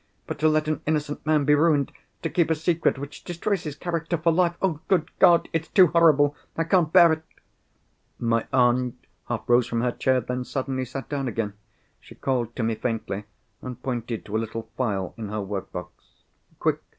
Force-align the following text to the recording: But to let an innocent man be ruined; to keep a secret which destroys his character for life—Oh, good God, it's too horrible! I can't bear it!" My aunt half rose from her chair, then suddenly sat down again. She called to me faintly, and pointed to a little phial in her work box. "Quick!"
But 0.25 0.39
to 0.39 0.49
let 0.49 0.67
an 0.67 0.81
innocent 0.87 1.23
man 1.27 1.45
be 1.45 1.53
ruined; 1.53 1.91
to 2.23 2.29
keep 2.31 2.49
a 2.49 2.55
secret 2.55 2.97
which 2.97 3.23
destroys 3.23 3.61
his 3.65 3.75
character 3.75 4.17
for 4.17 4.31
life—Oh, 4.31 4.79
good 4.87 5.11
God, 5.19 5.47
it's 5.53 5.67
too 5.67 5.89
horrible! 5.89 6.35
I 6.57 6.63
can't 6.63 6.91
bear 6.91 7.13
it!" 7.13 7.23
My 8.17 8.47
aunt 8.51 8.95
half 9.27 9.47
rose 9.47 9.67
from 9.67 9.81
her 9.81 9.91
chair, 9.91 10.19
then 10.19 10.43
suddenly 10.43 10.85
sat 10.85 11.07
down 11.07 11.27
again. 11.27 11.53
She 11.99 12.15
called 12.15 12.55
to 12.55 12.63
me 12.63 12.73
faintly, 12.73 13.25
and 13.61 13.83
pointed 13.83 14.25
to 14.25 14.35
a 14.35 14.39
little 14.39 14.71
phial 14.75 15.13
in 15.17 15.29
her 15.29 15.41
work 15.41 15.71
box. 15.71 15.91
"Quick!" 16.57 16.79